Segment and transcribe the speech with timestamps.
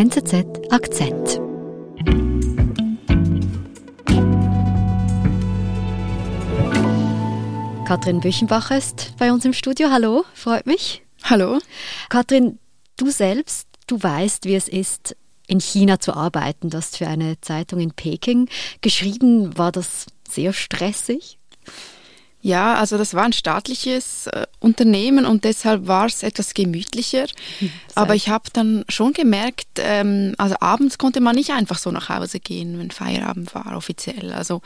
[0.00, 1.42] NZZ Akzent.
[7.86, 9.90] Katrin Büchenbacher ist bei uns im Studio.
[9.90, 11.02] Hallo, freut mich.
[11.24, 11.58] Hallo.
[12.08, 12.58] Katrin,
[12.96, 15.16] du selbst, du weißt, wie es ist,
[15.46, 16.70] in China zu arbeiten.
[16.70, 18.48] Du hast für eine Zeitung in Peking
[18.80, 19.58] geschrieben.
[19.58, 21.38] War das sehr stressig?
[22.42, 27.26] Ja, also das war ein staatliches äh, Unternehmen und deshalb war es etwas gemütlicher.
[27.58, 31.90] Hm, Aber ich habe dann schon gemerkt, ähm, also abends konnte man nicht einfach so
[31.90, 34.32] nach Hause gehen, wenn Feierabend war offiziell.
[34.32, 34.62] Also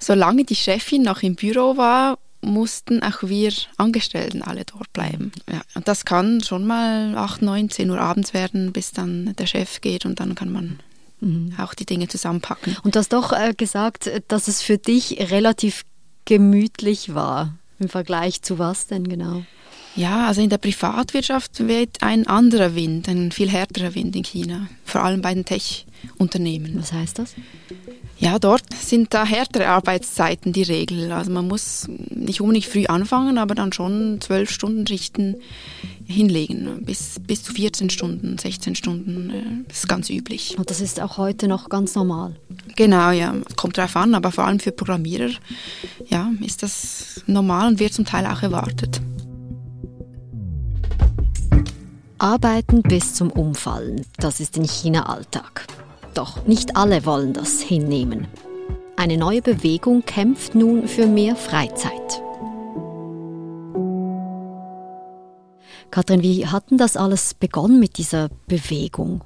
[0.00, 5.30] solange die Chefin noch im Büro war, mussten auch wir Angestellten alle dort bleiben.
[5.48, 9.46] Ja, und das kann schon mal 8, 9, 10 Uhr abends werden, bis dann der
[9.46, 10.80] Chef geht und dann kann man
[11.20, 11.54] mhm.
[11.56, 12.76] auch die Dinge zusammenpacken.
[12.82, 15.84] Und du hast doch äh, gesagt, dass es für dich relativ
[16.24, 17.54] gemütlich war.
[17.78, 19.42] Im Vergleich zu was denn genau?
[19.94, 24.68] Ja, also in der Privatwirtschaft weht ein anderer Wind, ein viel härterer Wind in China,
[24.84, 26.76] vor allem bei den Tech-Unternehmen.
[26.78, 27.34] Was heißt das?
[28.18, 31.12] Ja, dort sind da härtere Arbeitszeiten die Regel.
[31.12, 35.36] Also man muss nicht unbedingt früh anfangen, aber dann schon zwölf Stunden Schichten
[36.06, 36.84] hinlegen.
[36.84, 39.30] Bis, bis zu 14 Stunden, 16 Stunden.
[39.30, 40.56] Äh, das ist ganz üblich.
[40.58, 42.36] Und das ist auch heute noch ganz normal?
[42.76, 43.34] Genau, ja.
[43.56, 45.30] Kommt darauf an, aber vor allem für Programmierer
[46.08, 49.00] ja, ist das normal und wird zum Teil auch erwartet.
[52.18, 55.66] Arbeiten bis zum Umfallen, das ist in China Alltag.
[56.14, 58.28] Doch nicht alle wollen das hinnehmen.
[58.96, 62.22] Eine neue Bewegung kämpft nun für mehr Freizeit.
[65.92, 69.22] Katrin, wie hat denn das alles begonnen mit dieser Bewegung?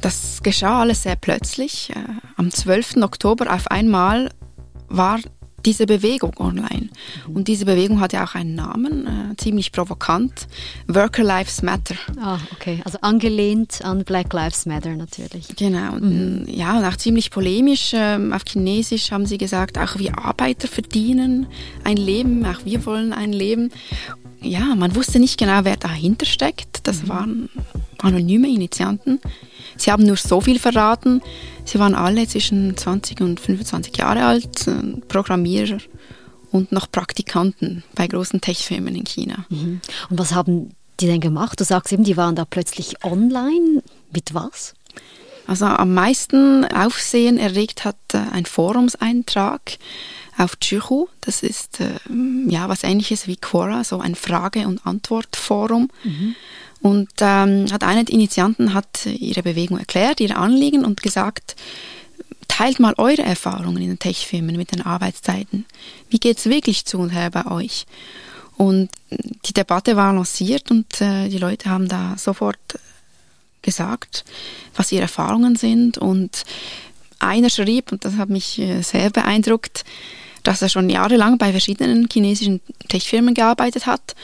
[0.00, 1.90] Das geschah alles sehr plötzlich.
[1.90, 1.98] Äh,
[2.36, 2.96] am 12.
[3.02, 4.30] Oktober auf einmal
[4.88, 5.18] war
[5.66, 6.88] diese Bewegung online.
[7.26, 10.46] Und diese Bewegung hat ja auch einen Namen, äh, ziemlich provokant.
[10.86, 11.96] Worker Lives Matter.
[12.18, 12.80] Ah, okay.
[12.86, 15.48] Also angelehnt an Black Lives Matter natürlich.
[15.56, 15.96] Genau.
[15.96, 16.46] Mhm.
[16.48, 17.90] Ja, und auch ziemlich polemisch.
[17.92, 21.46] Ähm, auf Chinesisch haben sie gesagt, auch wir Arbeiter verdienen
[21.84, 23.70] ein Leben, auch wir wollen ein Leben.
[24.40, 26.86] Ja, man wusste nicht genau, wer dahinter steckt.
[26.86, 27.08] Das mhm.
[27.08, 27.48] waren
[27.98, 29.20] anonyme Initianten.
[29.76, 31.22] Sie haben nur so viel verraten.
[31.64, 35.78] Sie waren alle zwischen 20 und 25 Jahre alt, äh, Programmierer
[36.50, 39.44] und noch Praktikanten bei großen Tech-Firmen in China.
[39.48, 39.80] Mhm.
[40.10, 41.60] Und was haben die denn gemacht?
[41.60, 43.82] Du sagst eben, die waren da plötzlich online.
[44.12, 44.74] Mit was?
[45.46, 49.78] Also am meisten Aufsehen erregt hat äh, ein Forumseintrag
[50.38, 51.08] auf Chihu.
[51.20, 51.98] Das ist äh,
[52.46, 55.90] ja was ähnliches wie Quora, so ein Frage- und Antwortforum.
[56.04, 56.34] Mhm.
[56.80, 61.56] Und ähm, hat eine der Initianten hat ihre Bewegung erklärt, ihre Anliegen und gesagt,
[62.46, 65.66] teilt mal eure Erfahrungen in den Tech-Firmen mit den Arbeitszeiten.
[66.08, 67.86] Wie geht es wirklich zu und her bei euch?
[68.56, 68.90] Und
[69.44, 72.58] die Debatte war lanciert und äh, die Leute haben da sofort
[73.62, 74.24] gesagt,
[74.74, 75.98] was ihre Erfahrungen sind.
[75.98, 76.44] Und
[77.20, 79.84] einer schrieb, und das hat mich äh, sehr beeindruckt,
[80.48, 84.14] dass er schon jahrelang bei verschiedenen chinesischen Tech-Firmen gearbeitet hat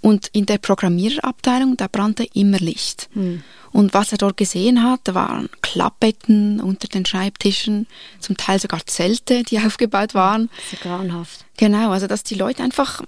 [0.00, 3.10] und in der Programmiererabteilung, da brannte immer Licht.
[3.12, 3.42] Mhm.
[3.72, 7.86] Und was er dort gesehen hat, waren Klappbetten unter den Schreibtischen,
[8.20, 10.48] zum Teil sogar Zelte, die aufgebaut waren.
[10.56, 11.44] Das ist grauenhaft.
[11.58, 13.02] Genau, also dass die Leute einfach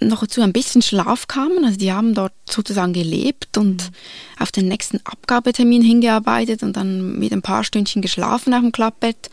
[0.00, 1.64] noch zu ein bisschen Schlaf kamen.
[1.64, 3.94] Also die haben dort sozusagen gelebt und mhm.
[4.40, 9.30] auf den nächsten Abgabetermin hingearbeitet und dann mit ein paar Stündchen geschlafen auf dem Klappbett.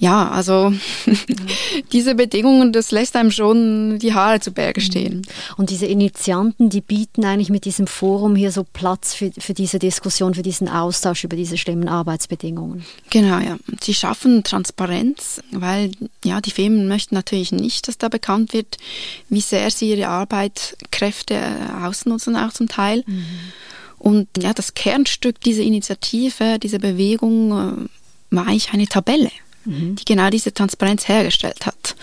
[0.00, 0.72] Ja, also
[1.92, 5.26] diese Bedingungen, das lässt einem schon die Haare zu Berge stehen.
[5.58, 9.78] Und diese Initianten, die bieten eigentlich mit diesem Forum hier so Platz für, für diese
[9.78, 12.86] Diskussion, für diesen Austausch über diese schlimmen Arbeitsbedingungen.
[13.10, 13.58] Genau, ja.
[13.82, 15.92] Sie schaffen Transparenz, weil
[16.24, 18.78] ja, die Firmen möchten natürlich nicht, dass da bekannt wird,
[19.28, 23.04] wie sehr sie ihre Arbeitskräfte äh, ausnutzen, auch zum Teil.
[23.06, 23.24] Mhm.
[23.98, 29.30] Und ja, das Kernstück dieser Initiative, dieser Bewegung äh, war eigentlich eine Tabelle
[29.64, 29.96] mhm.
[29.96, 31.96] die genau diese Transparenz hergestellt hat.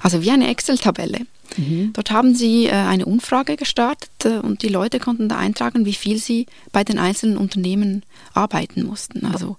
[0.00, 1.20] Also wie eine Excel-Tabelle.
[1.56, 1.92] Mhm.
[1.92, 5.92] Dort haben sie äh, eine Umfrage gestartet äh, und die Leute konnten da eintragen, wie
[5.92, 8.02] viel sie bei den einzelnen Unternehmen
[8.34, 9.26] arbeiten mussten.
[9.26, 9.56] Also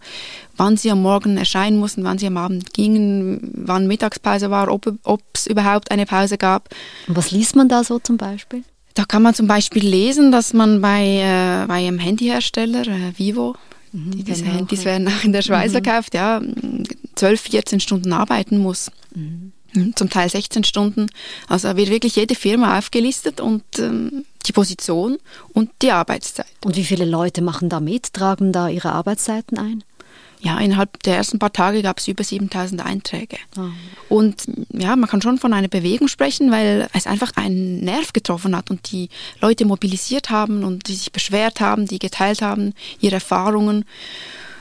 [0.58, 5.24] wann sie am Morgen erscheinen mussten, wann sie am Abend gingen, wann Mittagspause war, ob
[5.34, 6.70] es überhaupt eine Pause gab.
[7.08, 8.64] Und was liest man da so zum Beispiel?
[8.96, 13.56] Da kann man zum Beispiel lesen, dass man bei, äh, bei einem Handyhersteller, äh, Vivo,
[13.94, 14.46] Mhm, Diese.
[14.46, 15.84] Handys werden auch in der Schweiz mhm.
[15.84, 16.42] verkauft, ja,
[17.16, 18.92] 12, 14 Stunden arbeiten muss.
[19.16, 19.52] Mhm.
[19.96, 21.08] Zum Teil 16 Stunden.
[21.48, 25.18] Also wird wirklich jede Firma aufgelistet und ähm, die Position
[25.54, 26.46] und die Arbeitszeit.
[26.64, 29.84] Und wie viele Leute machen da mit, tragen da ihre Arbeitszeiten ein?
[30.44, 33.38] Ja, innerhalb der ersten paar Tage gab es über 7000 Einträge.
[33.58, 33.70] Oh.
[34.10, 34.44] Und
[34.74, 38.70] ja, man kann schon von einer Bewegung sprechen, weil es einfach einen Nerv getroffen hat
[38.70, 39.08] und die
[39.40, 43.86] Leute mobilisiert haben und die sich beschwert haben, die geteilt haben, ihre Erfahrungen.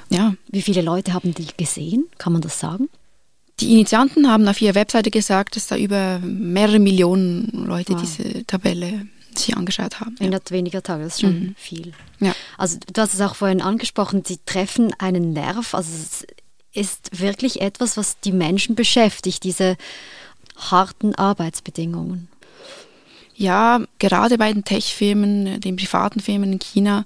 [0.08, 0.34] Ja.
[0.48, 2.04] Wie viele Leute haben die gesehen?
[2.16, 2.88] Kann man das sagen?
[3.58, 8.00] Die Initianten haben auf ihrer Webseite gesagt, dass da über mehrere Millionen Leute wow.
[8.00, 9.06] diese Tabelle
[9.38, 10.16] sich angeschaut haben.
[10.18, 10.56] Innerhalb ja.
[10.56, 11.54] weniger Tage, das ist schon mhm.
[11.56, 11.92] viel.
[12.20, 12.34] Ja.
[12.58, 15.74] Also du hast es auch vorhin angesprochen, sie treffen einen Nerv.
[15.74, 16.26] Also es
[16.72, 19.76] ist wirklich etwas, was die Menschen beschäftigt, diese
[20.56, 22.28] harten Arbeitsbedingungen.
[23.34, 27.04] Ja, gerade bei den Tech-Firmen, den privaten Firmen in China,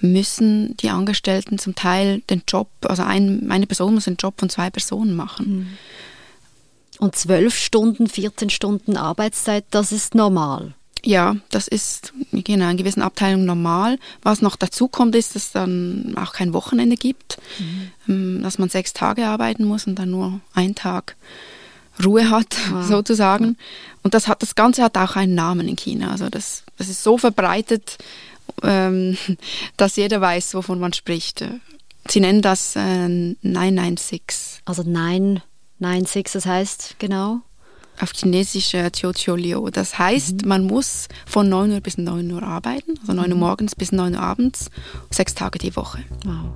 [0.00, 4.48] müssen die Angestellten zum Teil den Job, also ein, eine Person muss den Job von
[4.48, 5.48] zwei Personen machen.
[5.48, 5.78] Mhm.
[6.98, 10.74] Und zwölf Stunden, 14 Stunden Arbeitszeit, das ist normal.
[11.04, 13.98] Ja, das ist genau in gewissen Abteilungen normal.
[14.22, 17.38] Was noch dazu kommt, ist, dass es dann auch kein Wochenende gibt,
[18.06, 18.42] mhm.
[18.42, 21.16] dass man sechs Tage arbeiten muss und dann nur einen Tag
[22.04, 22.84] Ruhe hat, wow.
[22.88, 23.56] sozusagen.
[24.02, 26.10] Und das hat das Ganze hat auch einen Namen in China.
[26.10, 27.98] Also das, das ist so verbreitet,
[28.62, 29.16] ähm,
[29.76, 31.44] dass jeder weiß, wovon man spricht.
[32.08, 34.62] Sie nennen das äh, 996.
[34.64, 37.42] Also 996, das heißt genau?
[38.00, 38.90] Auf Chinesisch äh,
[39.36, 39.70] Liu.
[39.70, 40.48] Das heißt, mhm.
[40.48, 43.40] man muss von 9 Uhr bis 9 Uhr arbeiten, also 9 Uhr mhm.
[43.40, 44.70] morgens bis 9 Uhr abends,
[45.10, 46.04] sechs Tage die Woche.
[46.24, 46.52] Wow.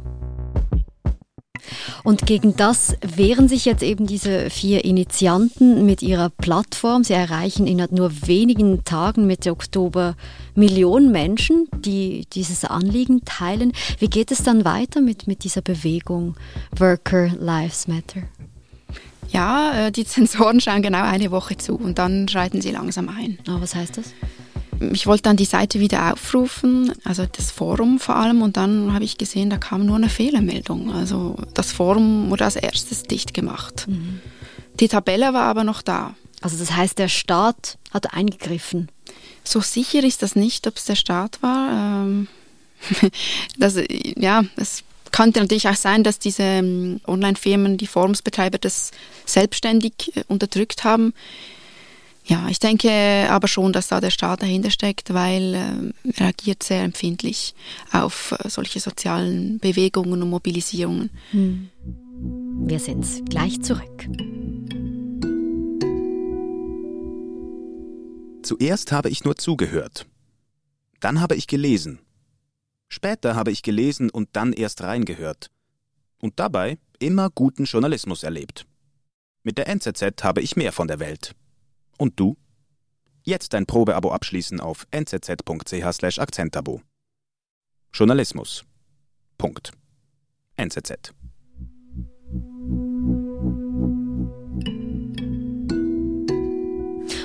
[2.03, 7.05] Und gegen das wehren sich jetzt eben diese vier Initianten mit ihrer Plattform.
[7.05, 10.17] Sie erreichen in nur wenigen Tagen Mitte Oktober
[10.55, 13.73] Millionen Menschen, die dieses Anliegen teilen.
[13.99, 16.37] Wie geht es dann weiter mit, mit dieser Bewegung
[16.77, 18.23] Worker Lives Matter?
[19.33, 23.39] Ja, äh, die Zensoren schauen genau eine Woche zu und dann schreiten sie langsam ein.
[23.49, 24.13] Oh, was heißt das?
[24.93, 29.05] Ich wollte dann die Seite wieder aufrufen, also das Forum vor allem, und dann habe
[29.05, 30.93] ich gesehen, da kam nur eine Fehlermeldung.
[30.93, 33.87] Also das Forum wurde als erstes dicht gemacht.
[33.87, 34.21] Mhm.
[34.81, 36.15] Die Tabelle war aber noch da.
[36.41, 38.89] Also das heißt, der Staat hat eingegriffen.
[39.45, 42.05] So sicher ist das nicht, ob es der Staat war.
[42.05, 42.29] Ähm,
[43.59, 43.77] das,
[44.17, 48.91] ja, das könnte natürlich auch sein, dass diese ähm, Online-Firmen, die Forumsbetreiber das
[49.27, 51.15] selbstständig äh, unterdrückt haben.
[52.25, 52.91] Ja, ich denke
[53.29, 55.55] aber schon, dass da der Staat dahinter steckt, weil
[56.05, 57.55] äh, er agiert sehr empfindlich
[57.91, 61.11] auf äh, solche sozialen Bewegungen und Mobilisierungen.
[61.33, 61.69] Hm.
[62.67, 64.07] Wir sind gleich zurück.
[68.43, 70.07] Zuerst habe ich nur zugehört.
[71.01, 71.99] Dann habe ich gelesen.
[72.95, 75.51] Später habe ich gelesen und dann erst reingehört.
[76.21, 78.67] Und dabei immer guten Journalismus erlebt.
[79.43, 81.35] Mit der NZZ habe ich mehr von der Welt.
[81.97, 82.37] Und du?
[83.23, 86.83] Jetzt ein Probeabo abschließen auf nzz.ch Akzentabo.
[87.95, 88.67] Journalismus.
[89.39, 89.73] Punkt.
[90.57, 91.15] NZZ.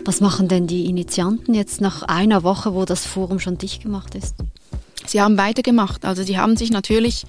[0.06, 4.16] Was machen denn die Initianten jetzt nach einer Woche, wo das Forum schon dicht gemacht
[4.16, 4.36] ist?
[5.10, 6.06] Sie haben weitergemacht.
[6.06, 7.26] Also sie haben sich natürlich,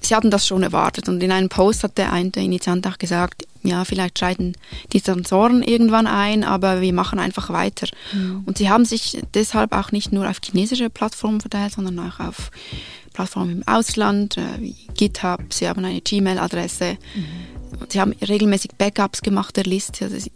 [0.00, 1.08] sie hatten das schon erwartet.
[1.08, 4.54] Und in einem Post hat der eine der Initiant auch gesagt, ja, vielleicht schalten
[4.92, 7.88] die Sensoren irgendwann ein, aber wir machen einfach weiter.
[8.12, 8.44] Mhm.
[8.46, 12.50] Und sie haben sich deshalb auch nicht nur auf chinesische Plattformen verteilt, sondern auch auf
[13.12, 16.98] Plattformen im Ausland, äh, wie GitHub, sie haben eine Gmail-Adresse.
[17.14, 17.24] Mhm.
[17.88, 20.04] Sie haben regelmäßig Backups gemacht der Liste.
[20.04, 20.32] Also sie,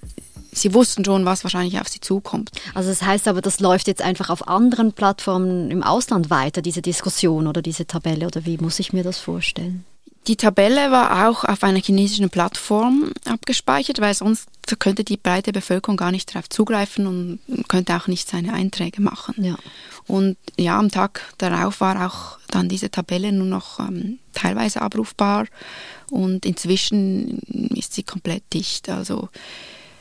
[0.52, 2.50] sie wussten schon, was wahrscheinlich auf sie zukommt.
[2.74, 6.82] Also das heißt aber, das läuft jetzt einfach auf anderen Plattformen im Ausland weiter, diese
[6.82, 9.84] Diskussion oder diese Tabelle, oder wie muss ich mir das vorstellen?
[10.26, 15.96] Die Tabelle war auch auf einer chinesischen Plattform abgespeichert, weil sonst könnte die breite Bevölkerung
[15.96, 19.42] gar nicht darauf zugreifen und könnte auch nicht seine Einträge machen.
[19.42, 19.56] Ja.
[20.06, 25.46] Und ja, am Tag darauf war auch dann diese Tabelle nur noch ähm, teilweise abrufbar
[26.10, 27.38] und inzwischen
[27.74, 28.88] ist sie komplett dicht.
[28.88, 29.30] Also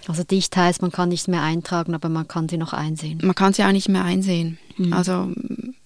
[0.10, 3.20] also dicht heißt, man kann nicht mehr eintragen, aber man kann sie noch einsehen.
[3.22, 4.58] Man kann sie auch nicht mehr einsehen.
[4.75, 4.92] Mhm.
[4.92, 5.32] Also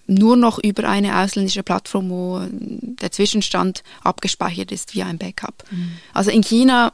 [0.08, 5.65] nur noch über eine ausländische Plattform, wo der Zwischenstand abgespeichert ist wie ein Backup.
[5.70, 5.92] Mhm.
[6.13, 6.94] Also in China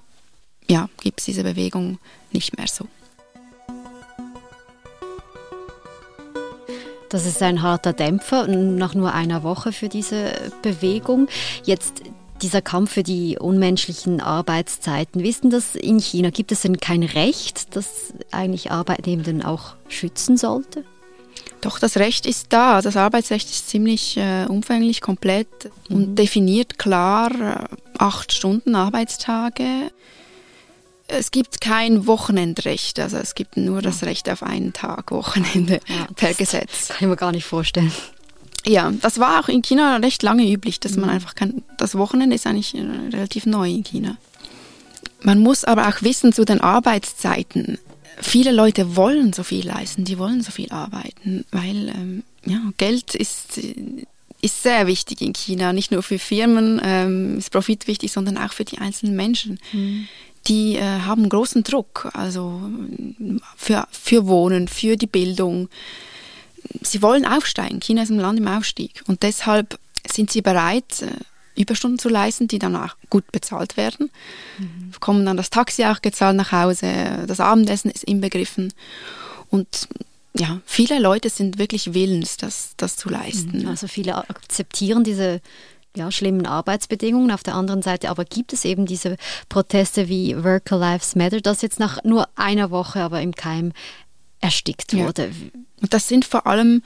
[0.68, 2.00] ja, gibt es diese Bewegung
[2.32, 2.88] nicht mehr so.
[7.10, 10.34] Das ist ein harter Dämpfer nach nur einer Woche für diese
[10.64, 11.28] Bewegung.
[11.64, 12.02] Jetzt
[12.42, 16.30] dieser Kampf für die unmenschlichen Arbeitszeiten, wissen das in China?
[16.30, 20.84] Gibt es denn kein Recht, das eigentlich Arbeitnehmenden auch schützen sollte?
[21.62, 22.82] Doch, das Recht ist da.
[22.82, 25.48] Das Arbeitsrecht ist ziemlich äh, umfänglich, komplett
[25.90, 25.96] mhm.
[25.96, 29.92] und definiert klar äh, acht Stunden Arbeitstage.
[31.08, 36.08] Es gibt kein Wochenendrecht, also es gibt nur das Recht auf einen Tag Wochenende ja,
[36.16, 36.90] per Gesetz.
[36.90, 37.92] Kann ich mir gar nicht vorstellen.
[38.70, 41.16] Ja, das war auch in China recht lange üblich, dass man mhm.
[41.16, 41.64] einfach kann.
[41.78, 44.18] Das Wochenende ist eigentlich äh, relativ neu in China.
[45.24, 47.80] Man muss aber auch wissen zu den Arbeitszeiten.
[48.22, 53.16] Viele Leute wollen so viel leisten, die wollen so viel arbeiten, weil ähm, ja, Geld
[53.16, 53.60] ist,
[54.42, 55.74] ist sehr wichtig in China.
[55.74, 59.60] Nicht nur für Firmen ähm, ist Profit wichtig, sondern auch für die einzelnen Menschen.
[59.74, 60.08] Mhm.
[60.48, 62.62] Die äh, haben großen Druck, also
[63.58, 65.70] für, für Wohnen, für die Bildung.
[66.82, 67.80] Sie wollen aufsteigen.
[67.80, 69.04] China ist ein Land im Aufstieg.
[69.08, 71.08] Und deshalb sind sie bereit, äh,
[71.60, 74.10] Überstunden zu leisten, die dann auch gut bezahlt werden.
[74.58, 74.92] Mhm.
[75.00, 78.74] Kommen dann das Taxi auch gezahlt nach Hause, das Abendessen ist inbegriffen.
[79.50, 79.90] Und
[80.38, 83.64] ja, viele Leute sind wirklich willens, das, das zu leisten.
[83.64, 83.68] Mhm.
[83.68, 85.42] Also viele akzeptieren diese
[85.96, 87.32] ja, schlimmen Arbeitsbedingungen.
[87.32, 89.18] Auf der anderen Seite aber gibt es eben diese
[89.50, 93.74] Proteste wie Worker Lives Matter, das jetzt nach nur einer Woche aber im Keim
[94.42, 95.28] erstickt wurde.
[95.28, 95.60] Ja.
[95.82, 96.84] Und das sind vor allem,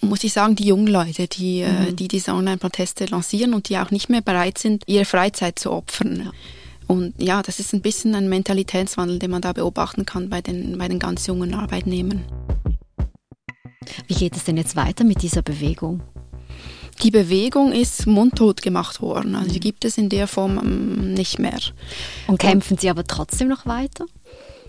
[0.00, 1.96] muss ich sagen, die jungen Leute, die äh, mhm.
[1.96, 6.22] die diese Online-Proteste lancieren und die auch nicht mehr bereit sind, ihre Freizeit zu opfern.
[6.26, 6.32] Ja.
[6.86, 10.78] Und ja, das ist ein bisschen ein Mentalitätswandel, den man da beobachten kann bei den,
[10.78, 12.24] bei den ganz jungen Arbeitnehmern.
[14.06, 16.02] Wie geht es denn jetzt weiter mit dieser Bewegung?
[17.02, 19.34] Die Bewegung ist mundtot gemacht worden.
[19.34, 21.58] Also die gibt es in der Form ähm, nicht mehr.
[22.26, 24.06] Und kämpfen Sie aber trotzdem noch weiter?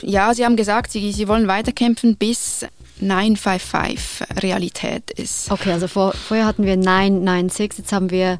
[0.01, 2.65] Ja, Sie haben gesagt, Sie, Sie wollen weiterkämpfen, bis
[2.99, 5.51] 955 Realität ist.
[5.51, 8.39] Okay, also vor, vorher hatten wir 996, jetzt haben wir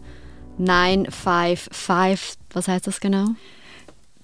[0.58, 2.38] 955.
[2.54, 3.28] Was heißt das genau?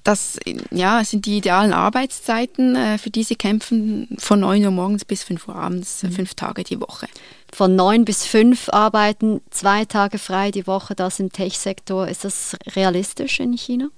[0.03, 0.37] Das
[0.69, 5.23] ja, sind die idealen Arbeitszeiten, äh, für die sie kämpfen, von 9 Uhr morgens bis
[5.23, 6.11] 5 Uhr abends, mhm.
[6.11, 7.07] fünf Tage die Woche.
[7.53, 12.07] Von 9 bis 5 arbeiten, zwei Tage frei die Woche, das im Tech-Sektor.
[12.09, 13.89] Ist das realistisch in China?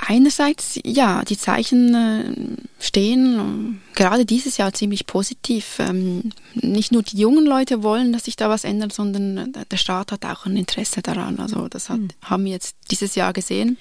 [0.00, 5.80] Einerseits, ja, die Zeichen äh, stehen äh, gerade dieses Jahr ziemlich positiv.
[5.80, 10.12] Ähm, nicht nur die jungen Leute wollen, dass sich da was ändert, sondern der Staat
[10.12, 11.40] hat auch ein Interesse daran.
[11.40, 12.08] Also das hat, mhm.
[12.22, 13.76] haben wir jetzt dieses Jahr gesehen.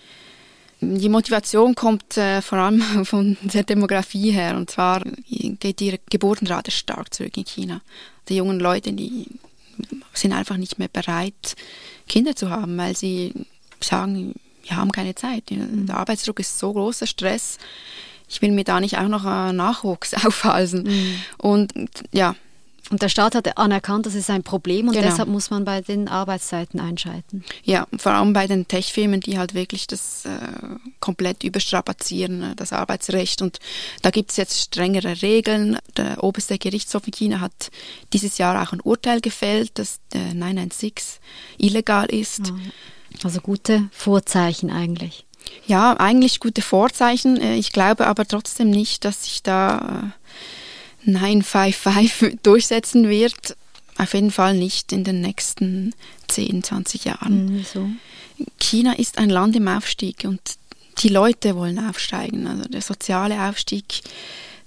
[0.82, 4.58] Die Motivation kommt äh, vor allem von der Demografie her.
[4.58, 7.82] Und zwar geht die Geburtenrate stark zurück in China.
[8.28, 9.28] Die jungen Leute, die
[10.14, 11.56] sind einfach nicht mehr bereit,
[12.10, 13.34] Kinder zu haben, weil sie
[13.80, 14.34] sagen,
[14.68, 15.46] wir haben keine Zeit.
[15.50, 17.58] Der Arbeitsdruck ist so groß, der Stress.
[18.30, 20.84] Ich will mir da nicht auch noch Nachwuchs aufhalsen.
[20.84, 21.22] Mhm.
[21.38, 21.74] Und
[22.12, 22.36] ja,
[22.90, 25.08] und der Staat hat anerkannt, das ist ein Problem und genau.
[25.08, 27.44] deshalb muss man bei den Arbeitszeiten einschalten.
[27.64, 30.30] Ja, vor allem bei den Tech-Firmen, die halt wirklich das äh,
[31.02, 33.42] komplett überstrapazieren, äh, das Arbeitsrecht.
[33.42, 33.60] Und
[34.04, 35.78] da gibt es jetzt strengere Regeln.
[35.98, 37.72] Der oberste Gerichtshof in China hat
[38.14, 41.20] dieses Jahr auch ein Urteil gefällt, dass der 996
[41.58, 42.54] illegal ist.
[43.24, 45.26] Also gute Vorzeichen eigentlich.
[45.66, 47.40] Ja, eigentlich gute Vorzeichen.
[47.40, 50.14] Äh, ich glaube aber trotzdem nicht, dass sich da
[51.06, 53.56] äh, 955 durchsetzen wird.
[53.98, 55.94] Auf jeden Fall nicht in den nächsten
[56.28, 57.46] 10, 20 Jahren.
[57.46, 57.90] Mhm, so.
[58.60, 60.42] China ist ein Land im Aufstieg und
[61.00, 62.48] die Leute wollen aufsteigen.
[62.48, 64.02] Also der soziale Aufstieg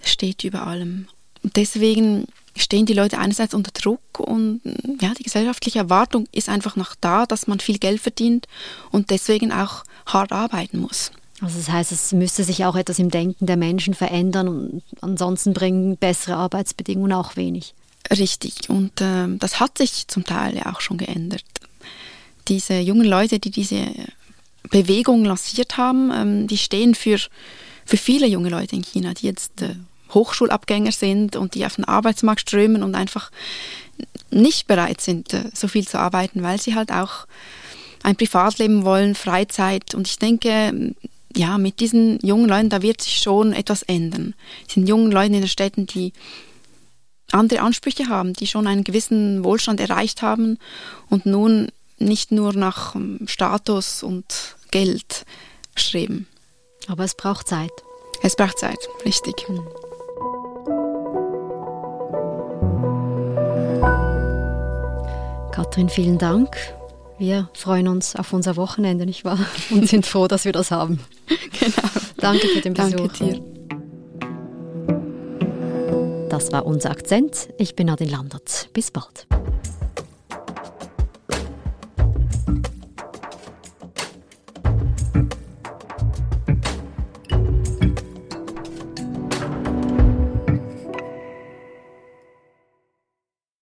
[0.03, 1.07] steht über allem.
[1.43, 2.27] Und deswegen
[2.57, 4.61] stehen die Leute einerseits unter Druck und
[5.01, 8.47] ja, die gesellschaftliche Erwartung ist einfach noch da, dass man viel Geld verdient
[8.91, 11.13] und deswegen auch hart arbeiten muss.
[11.41, 15.55] Also das heißt, es müsste sich auch etwas im Denken der Menschen verändern und ansonsten
[15.55, 17.75] bringen bessere Arbeitsbedingungen auch wenig.
[18.11, 21.45] Richtig, und äh, das hat sich zum Teil ja auch schon geändert.
[22.49, 23.87] Diese jungen Leute, die diese
[24.71, 27.19] Bewegung lanciert haben, ähm, die stehen für,
[27.85, 29.77] für viele junge Leute in China, die jetzt äh,
[30.13, 33.31] Hochschulabgänger sind und die auf den Arbeitsmarkt strömen und einfach
[34.31, 37.27] nicht bereit sind, äh, so viel zu arbeiten, weil sie halt auch
[38.03, 39.95] ein Privatleben wollen, Freizeit.
[39.95, 40.95] Und ich denke,
[41.37, 44.35] ja, mit diesen jungen Leuten, da wird sich schon etwas ändern.
[44.67, 46.13] Es sind jungen Leute in den Städten, die
[47.33, 50.59] andere Ansprüche haben, die schon einen gewissen Wohlstand erreicht haben
[51.09, 55.25] und nun nicht nur nach ähm, Status und Geld
[55.77, 56.27] streben.
[56.89, 57.71] Aber es braucht Zeit.
[58.23, 59.35] Es braucht Zeit, richtig.
[59.47, 59.61] Hm.
[65.71, 66.57] Katrin, vielen Dank
[67.21, 69.39] wir freuen uns auf unser Wochenende, nicht wahr?
[69.71, 70.99] Und sind froh, dass wir das haben.
[71.61, 71.89] Genau.
[72.17, 72.97] Danke für den Besuch.
[72.97, 73.41] Danke dir.
[76.29, 77.51] Das war unser Akzent.
[77.59, 78.71] Ich bin Nadine Landert.
[78.73, 79.27] Bis bald.